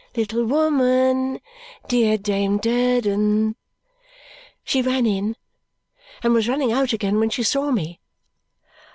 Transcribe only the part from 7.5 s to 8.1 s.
me.